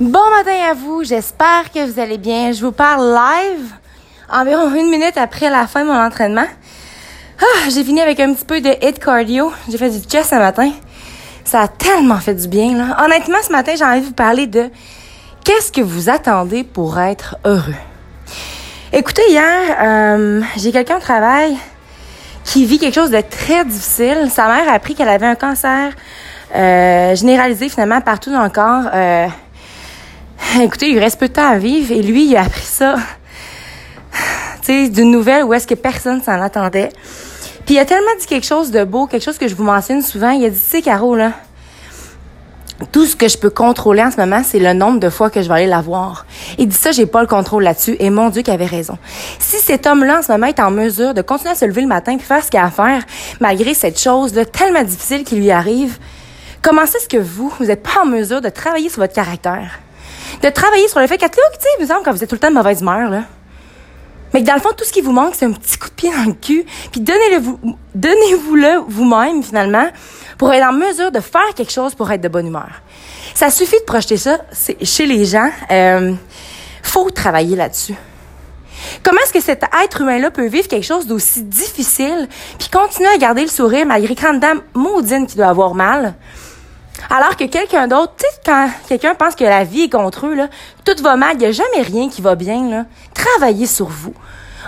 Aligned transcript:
Bon 0.00 0.30
matin 0.30 0.52
à 0.70 0.74
vous, 0.74 1.02
j'espère 1.02 1.72
que 1.74 1.84
vous 1.84 1.98
allez 1.98 2.18
bien. 2.18 2.52
Je 2.52 2.64
vous 2.64 2.70
parle 2.70 3.02
live, 3.12 3.72
environ 4.30 4.72
une 4.76 4.90
minute 4.90 5.16
après 5.16 5.50
la 5.50 5.66
fin 5.66 5.82
de 5.82 5.88
mon 5.88 6.00
entraînement. 6.00 6.46
Ah, 7.40 7.68
j'ai 7.68 7.82
fini 7.82 8.00
avec 8.00 8.20
un 8.20 8.32
petit 8.32 8.44
peu 8.44 8.60
de 8.60 8.70
hit 8.80 9.00
cardio. 9.00 9.52
J'ai 9.68 9.76
fait 9.76 9.90
du 9.90 9.98
chest 10.08 10.30
ce 10.30 10.36
matin. 10.36 10.70
Ça 11.44 11.62
a 11.62 11.68
tellement 11.68 12.18
fait 12.18 12.34
du 12.34 12.46
bien, 12.46 12.76
là. 12.76 13.04
Honnêtement, 13.04 13.38
ce 13.42 13.50
matin, 13.50 13.72
j'ai 13.76 13.84
envie 13.84 14.02
de 14.02 14.06
vous 14.06 14.12
parler 14.12 14.46
de 14.46 14.70
qu'est-ce 15.44 15.72
que 15.72 15.80
vous 15.80 16.08
attendez 16.08 16.62
pour 16.62 17.00
être 17.00 17.36
heureux. 17.44 17.74
Écoutez, 18.92 19.28
hier, 19.28 19.76
euh, 19.82 20.42
j'ai 20.58 20.70
quelqu'un 20.70 20.98
au 20.98 21.00
travail 21.00 21.56
qui 22.44 22.66
vit 22.66 22.78
quelque 22.78 22.94
chose 22.94 23.10
de 23.10 23.20
très 23.20 23.64
difficile. 23.64 24.28
Sa 24.30 24.46
mère 24.46 24.68
a 24.68 24.74
appris 24.74 24.94
qu'elle 24.94 25.08
avait 25.08 25.26
un 25.26 25.34
cancer 25.34 25.92
euh, 26.54 27.16
généralisé 27.16 27.68
finalement 27.68 28.00
partout 28.00 28.30
dans 28.30 28.44
le 28.44 28.50
corps. 28.50 28.84
Euh, 28.94 29.26
écoutez, 30.62 30.90
il 30.90 30.98
reste 30.98 31.18
peu 31.18 31.28
de 31.28 31.32
temps 31.32 31.48
à 31.48 31.58
vivre 31.58 31.92
et 31.92 32.02
lui, 32.02 32.26
il 32.26 32.36
a 32.36 32.42
appris 32.42 32.64
ça, 32.64 32.96
tu 34.62 34.66
sais, 34.84 34.88
d'une 34.88 35.10
nouvelle 35.10 35.44
où 35.44 35.52
est-ce 35.52 35.66
que 35.66 35.74
personne 35.74 36.22
s'en 36.22 36.40
attendait. 36.40 36.90
Puis 37.66 37.74
il 37.74 37.78
a 37.78 37.84
tellement 37.84 38.06
dit 38.18 38.26
quelque 38.26 38.46
chose 38.46 38.70
de 38.70 38.84
beau, 38.84 39.06
quelque 39.06 39.24
chose 39.24 39.36
que 39.36 39.46
je 39.46 39.54
vous 39.54 39.64
mentionne 39.64 40.00
souvent. 40.00 40.30
Il 40.30 40.44
a 40.46 40.50
dit, 40.50 40.58
tu 40.58 40.70
sais, 40.70 40.82
Caro, 40.82 41.14
là, 41.14 41.32
tout 42.92 43.04
ce 43.04 43.14
que 43.14 43.28
je 43.28 43.36
peux 43.36 43.50
contrôler 43.50 44.02
en 44.02 44.10
ce 44.10 44.16
moment, 44.16 44.42
c'est 44.42 44.58
le 44.58 44.72
nombre 44.72 45.00
de 45.00 45.10
fois 45.10 45.28
que 45.28 45.42
je 45.42 45.48
vais 45.48 45.54
aller 45.54 45.66
la 45.66 45.82
voir. 45.82 46.24
Il 46.56 46.68
dit 46.68 46.76
ça, 46.76 46.92
j'ai 46.92 47.06
pas 47.06 47.20
le 47.20 47.26
contrôle 47.26 47.64
là-dessus. 47.64 47.96
Et 47.98 48.08
mon 48.08 48.30
Dieu, 48.30 48.40
qu'il 48.42 48.54
avait 48.54 48.66
raison. 48.66 48.96
Si 49.38 49.58
cet 49.58 49.86
homme-là, 49.86 50.20
en 50.20 50.22
ce 50.22 50.32
moment, 50.32 50.46
est 50.46 50.60
en 50.60 50.70
mesure 50.70 51.12
de 51.12 51.20
continuer 51.20 51.50
à 51.50 51.56
se 51.56 51.66
lever 51.66 51.82
le 51.82 51.88
matin 51.88 52.16
puis 52.16 52.26
faire 52.26 52.42
ce 52.42 52.50
qu'il 52.50 52.60
a 52.60 52.64
à 52.64 52.70
faire, 52.70 53.02
malgré 53.40 53.74
cette 53.74 54.00
chose-là 54.00 54.46
tellement 54.46 54.84
difficile 54.84 55.24
qui 55.24 55.36
lui 55.36 55.50
arrive, 55.50 55.98
comment 56.62 56.84
est-ce 56.84 57.08
que 57.08 57.18
vous, 57.18 57.52
vous 57.58 57.66
n'êtes 57.66 57.82
pas 57.82 58.02
en 58.02 58.06
mesure 58.06 58.40
de 58.40 58.48
travailler 58.48 58.88
sur 58.88 59.00
votre 59.00 59.14
caractère? 59.14 59.80
De 60.42 60.48
travailler 60.50 60.88
sur 60.88 61.00
le 61.00 61.06
fait 61.06 61.18
que, 61.18 61.26
tu 61.26 61.32
sais, 61.34 61.84
vous 61.84 61.92
quand 62.04 62.12
vous 62.12 62.22
êtes 62.22 62.28
tout 62.28 62.34
le 62.34 62.40
temps 62.40 62.50
de 62.50 62.54
mauvaise 62.54 62.80
humeur, 62.80 63.10
là. 63.10 63.22
Mais 64.32 64.42
que 64.42 64.46
dans 64.46 64.54
le 64.54 64.60
fond, 64.60 64.70
tout 64.76 64.84
ce 64.84 64.92
qui 64.92 65.00
vous 65.00 65.12
manque, 65.12 65.34
c'est 65.34 65.46
un 65.46 65.52
petit 65.52 65.78
coup 65.78 65.88
de 65.88 65.94
pied 65.94 66.10
dans 66.10 66.24
le 66.24 66.34
cul. 66.34 66.64
Puis 66.92 67.00
donnez-le 67.00 67.38
vous, 67.38 67.58
donnez-vous-le 67.94 68.82
vous-même, 68.86 69.42
finalement, 69.42 69.88
pour 70.36 70.52
être 70.52 70.66
en 70.66 70.72
mesure 70.72 71.10
de 71.10 71.20
faire 71.20 71.54
quelque 71.56 71.72
chose 71.72 71.94
pour 71.94 72.10
être 72.10 72.20
de 72.20 72.28
bonne 72.28 72.46
humeur. 72.46 72.68
Ça 73.34 73.50
suffit 73.50 73.78
de 73.78 73.84
projeter 73.84 74.16
ça 74.16 74.38
chez 74.82 75.06
les 75.06 75.24
gens. 75.24 75.50
Euh, 75.70 76.12
faut 76.82 77.08
travailler 77.10 77.56
là-dessus. 77.56 77.94
Comment 79.02 79.20
est-ce 79.22 79.32
que 79.32 79.40
cet 79.40 79.64
être 79.84 80.00
humain-là 80.00 80.30
peut 80.30 80.46
vivre 80.46 80.68
quelque 80.68 80.86
chose 80.86 81.06
d'aussi 81.06 81.42
difficile, 81.42 82.28
puis 82.58 82.68
continuer 82.68 83.08
à 83.08 83.18
garder 83.18 83.42
le 83.42 83.48
sourire 83.48 83.86
malgré 83.86 84.14
grande 84.14 84.40
dame 84.40 84.60
maudine 84.74 85.26
qui 85.26 85.36
doit 85.36 85.48
avoir 85.48 85.74
mal? 85.74 86.14
Alors 87.10 87.36
que 87.36 87.44
quelqu'un 87.44 87.88
d'autre, 87.88 88.12
tu 88.18 88.26
quand 88.44 88.68
quelqu'un 88.86 89.14
pense 89.14 89.34
que 89.34 89.44
la 89.44 89.64
vie 89.64 89.82
est 89.82 89.88
contre 89.92 90.26
eux, 90.26 90.34
là, 90.34 90.48
tout 90.84 91.02
va 91.02 91.16
mal, 91.16 91.32
il 91.34 91.38
n'y 91.38 91.46
a 91.46 91.52
jamais 91.52 91.82
rien 91.82 92.08
qui 92.08 92.20
va 92.20 92.34
bien, 92.34 92.68
là. 92.68 92.84
Travaillez 93.14 93.66
sur 93.66 93.88
vous. 93.88 94.14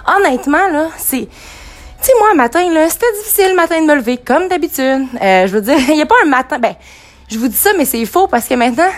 Honnêtement, 0.06 0.68
là, 0.68 0.88
c'est... 0.96 1.28
Tu 1.28 2.06
sais, 2.06 2.12
moi, 2.18 2.32
matin, 2.34 2.72
là, 2.72 2.88
c'était 2.88 3.12
difficile 3.18 3.50
le 3.50 3.56
matin 3.56 3.80
de 3.82 3.86
me 3.86 3.94
lever, 3.94 4.16
comme 4.16 4.48
d'habitude. 4.48 5.06
Euh, 5.20 5.46
je 5.46 5.52
veux 5.52 5.60
dire, 5.60 5.78
il 5.88 5.94
n'y 5.96 6.02
a 6.02 6.06
pas 6.06 6.14
un 6.24 6.28
matin... 6.28 6.58
Ben, 6.58 6.74
je 7.28 7.38
vous 7.38 7.48
dis 7.48 7.56
ça, 7.56 7.70
mais 7.76 7.84
c'est 7.84 8.04
faux, 8.06 8.26
parce 8.26 8.46
que 8.46 8.54
maintenant, 8.54 8.90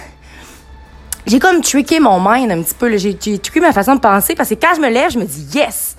j'ai 1.26 1.40
comme 1.40 1.60
trické 1.60 1.98
mon 1.98 2.20
mind 2.20 2.50
un 2.52 2.62
petit 2.62 2.74
peu. 2.74 2.96
J'ai 2.96 3.16
trické 3.16 3.60
ma 3.60 3.72
façon 3.72 3.96
de 3.96 4.00
penser, 4.00 4.36
parce 4.36 4.50
que 4.50 4.54
quand 4.54 4.74
je 4.76 4.80
me 4.80 4.88
lève, 4.88 5.10
je 5.10 5.18
me 5.18 5.24
dis 5.24 5.46
«yes». 5.54 5.96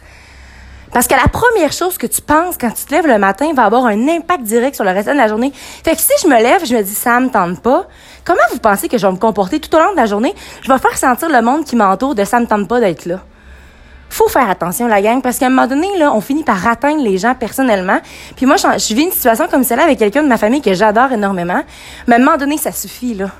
Parce 0.93 1.07
que 1.07 1.15
la 1.15 1.27
première 1.27 1.71
chose 1.71 1.97
que 1.97 2.05
tu 2.05 2.21
penses 2.21 2.55
quand 2.55 2.69
tu 2.69 2.85
te 2.85 2.93
lèves 2.93 3.07
le 3.07 3.17
matin 3.17 3.51
va 3.55 3.63
avoir 3.65 3.87
un 3.87 4.07
impact 4.07 4.43
direct 4.43 4.75
sur 4.75 4.85
le 4.85 4.91
reste 4.91 5.09
de 5.09 5.13
la 5.13 5.27
journée. 5.27 5.51
Fait 5.83 5.95
que 5.95 6.01
si 6.01 6.11
je 6.21 6.27
me 6.27 6.37
lève, 6.39 6.63
je 6.65 6.75
me 6.75 6.83
dis 6.83 6.93
ça 6.93 7.19
me 7.19 7.29
tente 7.29 7.61
pas. 7.61 7.87
Comment 8.23 8.43
vous 8.51 8.59
pensez 8.59 8.87
que 8.87 8.97
je 8.99 9.07
vais 9.07 9.11
me 9.11 9.17
comporter 9.17 9.59
tout 9.59 9.75
au 9.75 9.79
long 9.79 9.91
de 9.91 9.97
la 9.97 10.05
journée? 10.05 10.35
Je 10.61 10.71
vais 10.71 10.77
faire 10.77 10.95
sentir 10.95 11.29
le 11.29 11.41
monde 11.41 11.65
qui 11.65 11.75
m'entoure 11.75 12.13
de 12.13 12.23
ça 12.23 12.39
me 12.39 12.45
tente 12.45 12.67
pas 12.67 12.79
d'être 12.79 13.07
là. 13.07 13.21
Faut 14.09 14.27
faire 14.27 14.47
attention 14.47 14.87
la 14.87 15.01
gang 15.01 15.23
parce 15.23 15.39
qu'à 15.39 15.47
un 15.47 15.49
moment 15.49 15.65
donné 15.65 15.87
là, 15.97 16.13
on 16.13 16.21
finit 16.21 16.43
par 16.43 16.67
atteindre 16.67 17.03
les 17.03 17.17
gens 17.17 17.33
personnellement. 17.33 17.99
Puis 18.35 18.45
moi 18.45 18.57
je, 18.57 18.93
vis 18.93 19.05
une 19.05 19.11
situation 19.11 19.47
comme 19.49 19.63
celle-là 19.63 19.85
avec 19.85 19.97
quelqu'un 19.97 20.21
de 20.21 20.27
ma 20.27 20.37
famille 20.37 20.61
que 20.61 20.75
j'adore 20.75 21.11
énormément. 21.11 21.63
Mais 22.05 22.15
à 22.15 22.17
un 22.19 22.23
moment 22.23 22.37
donné 22.37 22.57
ça 22.57 22.71
suffit 22.71 23.15
là. 23.15 23.31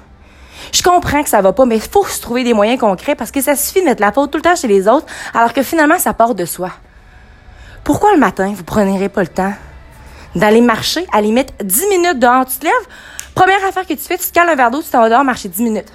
Je 0.71 0.81
comprends 0.81 1.21
que 1.21 1.29
ça 1.29 1.41
va 1.41 1.53
pas, 1.53 1.65
mais 1.65 1.79
faut 1.79 2.05
se 2.05 2.19
trouver 2.19 2.43
des 2.43 2.53
moyens 2.53 2.79
concrets 2.79 3.13
parce 3.13 3.29
que 3.29 3.41
ça 3.41 3.55
suffit 3.55 3.81
de 3.81 3.85
mettre 3.85 4.01
la 4.01 4.11
faute 4.11 4.31
tout 4.31 4.39
le 4.39 4.43
temps 4.43 4.55
chez 4.55 4.67
les 4.67 4.87
autres, 4.87 5.05
alors 5.35 5.53
que 5.53 5.61
finalement, 5.61 5.99
ça 5.99 6.13
part 6.13 6.33
de 6.33 6.45
soi. 6.45 6.71
Pourquoi 7.83 8.13
le 8.13 8.19
matin, 8.19 8.53
vous 8.55 8.63
prendrez 8.63 9.09
pas 9.09 9.21
le 9.21 9.27
temps 9.27 9.53
d'aller 10.35 10.61
marcher, 10.61 11.05
à 11.11 11.21
limite 11.21 11.53
10 11.61 11.87
minutes 11.89 12.19
dehors? 12.19 12.45
Tu 12.45 12.57
te 12.57 12.65
lèves, 12.65 12.87
première 13.35 13.63
affaire 13.65 13.85
que 13.85 13.93
tu 13.93 13.99
fais, 13.99 14.17
tu 14.17 14.27
te 14.27 14.33
cales 14.33 14.49
un 14.49 14.55
verre 14.55 14.71
d'eau, 14.71 14.81
tu 14.81 14.89
t'en 14.89 15.01
vas 15.01 15.09
dehors 15.09 15.23
marcher 15.23 15.49
10 15.49 15.61
minutes. 15.61 15.91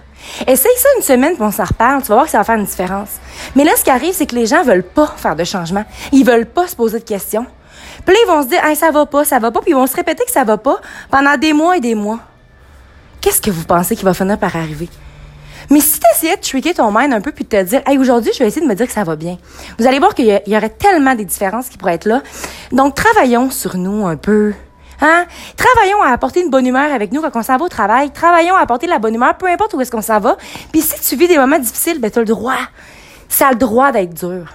Essaye 0.47 0.77
ça 0.77 0.89
une 0.97 1.03
semaine, 1.03 1.35
puis 1.35 1.43
on 1.43 1.51
s'en 1.51 1.65
reparle. 1.65 2.03
Tu 2.03 2.09
vas 2.09 2.17
voir 2.17 2.25
que 2.27 2.31
ça 2.31 2.39
va 2.39 2.45
faire 2.45 2.57
une 2.57 2.65
différence. 2.65 3.11
Mais 3.55 3.65
là, 3.65 3.73
ce 3.77 3.85
qui 3.85 3.91
arrive, 3.91 4.13
c'est 4.13 4.27
que 4.27 4.35
les 4.35 4.47
gens 4.47 4.63
veulent 4.65 4.83
pas 4.83 5.15
faire 5.17 5.37
de 5.37 5.45
changement. 5.45 5.85
Ils 6.13 6.25
veulent 6.25 6.47
pas 6.47 6.67
se 6.67 6.77
poser 6.77 6.99
de 6.99 7.05
questions. 7.05 7.47
Puis 8.05 8.15
là, 8.15 8.21
ils 8.25 8.29
vont 8.29 8.43
se 8.43 8.49
dire, 8.49 8.65
hey, 8.65 8.77
ça 8.77 8.91
va 8.91 9.07
pas, 9.07 9.25
ça 9.25 9.39
va 9.39 9.51
pas, 9.51 9.61
puis 9.61 9.71
ils 9.71 9.75
vont 9.75 9.87
se 9.87 9.97
répéter 9.97 10.25
que 10.25 10.31
ça 10.31 10.45
va 10.45 10.59
pas 10.59 10.81
pendant 11.11 11.37
des 11.37 11.53
mois 11.53 11.77
et 11.77 11.81
des 11.81 11.95
mois. 11.95 12.19
Qu'est-ce 13.21 13.41
que 13.41 13.51
vous 13.51 13.65
pensez 13.65 13.97
qui 13.97 14.05
va 14.05 14.13
finir 14.13 14.39
par 14.39 14.55
arriver? 14.57 14.89
Mais 15.71 15.81
si 15.81 16.01
tu 16.01 16.07
essayais 16.15 16.37
de 16.37 16.41
tricker 16.41 16.75
ton 16.75 16.91
mind 16.91 17.13
un 17.13 17.21
peu 17.21 17.33
puis 17.33 17.45
de 17.45 17.49
te 17.49 17.63
dire, 17.63 17.83
hey, 17.87 17.99
aujourd'hui, 17.99 18.33
je 18.33 18.39
vais 18.39 18.47
essayer 18.47 18.65
de 18.65 18.71
me 18.71 18.75
dire 18.75 18.87
que 18.87 18.93
ça 18.93 19.05
va 19.05 19.17
bien. 19.17 19.37
Vous 19.79 19.87
allez 19.87 19.99
voir 19.99 20.15
qu'il 20.15 20.27
y, 20.27 20.57
aurait 20.57 20.71
tellement 20.71 21.15
des 21.15 21.25
différences 21.25 21.69
qui 21.69 21.77
pourraient 21.77 21.95
être 21.95 22.07
là. 22.07 22.23
Donc, 22.73 22.95
travaillons 22.95 23.51
sur 23.51 23.77
nous 23.77 24.07
un 24.07 24.17
peu. 24.17 24.55
Hein? 25.01 25.27
Travaillons 25.57 26.03
à 26.03 26.09
apporter 26.09 26.43
une 26.43 26.51
bonne 26.51 26.67
humeur 26.67 26.93
avec 26.93 27.13
nous 27.13 27.21
quand 27.21 27.31
on 27.35 27.43
s'en 27.43 27.57
va 27.57 27.65
au 27.65 27.69
travail. 27.69 28.11
Travaillons 28.11 28.57
à 28.57 28.61
apporter 28.61 28.87
de 28.87 28.91
la 28.91 28.99
bonne 28.99 29.15
humeur, 29.15 29.37
peu 29.37 29.47
importe 29.47 29.75
où 29.75 29.81
est-ce 29.81 29.91
qu'on 29.91 30.03
s'en 30.03 30.21
va. 30.21 30.37
Puis 30.73 30.81
si 30.81 31.01
tu 31.01 31.17
vis 31.17 31.29
des 31.29 31.37
moments 31.37 31.59
difficiles, 31.59 32.01
ben, 32.01 32.11
tu 32.11 32.19
as 32.19 32.23
le 32.23 32.27
droit. 32.27 32.59
Ça 33.29 33.49
a 33.49 33.51
le 33.53 33.59
droit 33.59 33.93
d'être 33.93 34.15
dur. 34.15 34.47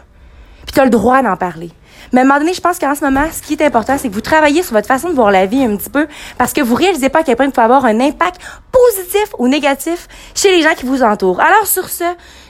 Puis 0.65 0.73
tu 0.73 0.79
as 0.79 0.85
le 0.85 0.89
droit 0.89 1.21
d'en 1.21 1.35
parler. 1.35 1.71
Mais 2.11 2.19
à 2.19 2.23
un 2.23 2.27
moment 2.27 2.39
donné, 2.39 2.53
je 2.53 2.61
pense 2.61 2.79
qu'en 2.79 2.95
ce 2.95 3.03
moment, 3.03 3.25
ce 3.31 3.41
qui 3.41 3.53
est 3.53 3.61
important, 3.63 3.97
c'est 3.97 4.09
que 4.09 4.13
vous 4.13 4.21
travaillez 4.21 4.61
sur 4.61 4.73
votre 4.73 4.87
façon 4.87 5.09
de 5.09 5.15
voir 5.15 5.31
la 5.31 5.45
vie 5.45 5.63
un 5.63 5.75
petit 5.75 5.89
peu 5.89 6.07
parce 6.37 6.53
que 6.53 6.61
vous 6.61 6.75
réalisez 6.75 7.09
pas 7.09 7.19
à 7.19 7.23
quel 7.23 7.35
point 7.35 7.45
il 7.45 7.53
faut 7.53 7.61
avoir 7.61 7.85
un 7.85 7.99
impact 7.99 8.39
positif 8.71 9.33
ou 9.39 9.47
négatif 9.47 10.07
chez 10.35 10.55
les 10.55 10.61
gens 10.61 10.73
qui 10.75 10.85
vous 10.85 11.01
entourent. 11.01 11.39
Alors 11.39 11.65
sur 11.65 11.89
ce, 11.89 12.03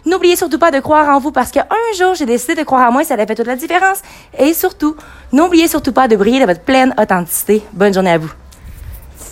n'oubliez 0.06 0.36
surtout 0.36 0.60
pas 0.60 0.72
de 0.72 0.80
croire 0.80 1.16
en 1.16 1.20
vous 1.20 1.32
parce 1.32 1.52
qu'un 1.52 1.66
jour, 1.98 2.14
j'ai 2.16 2.26
décidé 2.26 2.56
de 2.56 2.64
croire 2.64 2.90
en 2.90 2.92
moi 2.92 3.02
et 3.04 3.06
ça 3.06 3.16
a 3.16 3.26
fait 3.26 3.36
toute 3.36 3.48
la 3.48 3.56
différence. 3.56 4.02
Et 4.38 4.54
surtout, 4.54 4.96
n'oubliez 5.32 5.68
surtout 5.68 5.94
pas 5.94 6.08
de 6.08 6.16
briller 6.16 6.42
de 6.42 6.46
votre 6.46 6.62
pleine 6.62 6.94
authenticité. 7.00 7.64
Bonne 7.74 7.94
journée 7.94 8.12
à 8.12 8.18
vous. 8.18 8.32